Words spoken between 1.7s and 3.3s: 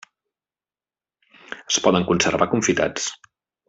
Es poden conservar confitats.